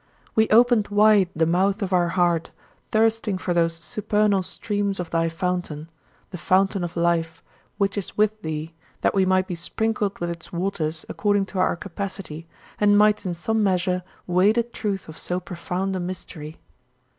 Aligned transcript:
We 0.33 0.49
opened 0.49 0.87
wide 0.87 1.29
the 1.35 1.45
mouth 1.45 1.83
of 1.83 1.93
our 1.93 2.07
heart, 2.07 2.49
thirsting 2.91 3.37
for 3.37 3.53
those 3.53 3.75
supernal 3.75 4.41
streams 4.41 4.99
of 4.99 5.11
thy 5.11 5.29
fountain, 5.29 5.91
"the 6.31 6.39
fountain 6.39 6.83
of 6.83 6.97
life" 6.97 7.43
which 7.77 7.99
is 7.99 8.17
with 8.17 8.41
thee, 8.41 8.73
that 9.01 9.13
we 9.13 9.27
might 9.27 9.45
be 9.45 9.53
sprinkled 9.53 10.17
with 10.17 10.31
its 10.31 10.51
waters 10.51 11.05
according 11.07 11.45
to 11.53 11.59
our 11.59 11.75
capacity 11.75 12.47
and 12.79 12.97
might 12.97 13.27
in 13.27 13.35
some 13.35 13.61
measure 13.61 14.01
weigh 14.25 14.51
the 14.53 14.63
truth 14.63 15.07
of 15.07 15.19
so 15.19 15.39
profound 15.39 15.95
a 15.95 15.99
mystery. 15.99 16.57